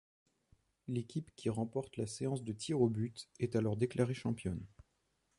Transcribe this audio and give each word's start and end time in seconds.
L'équipe 0.87 1.29
qui 1.35 1.51
remporte 1.51 1.95
la 1.97 2.07
séance 2.07 2.43
de 2.43 2.53
tirs 2.53 2.81
au 2.81 2.89
but 2.89 3.29
est 3.39 3.55
alors 3.55 3.77
déclarée 3.77 4.15
championne. 4.15 4.65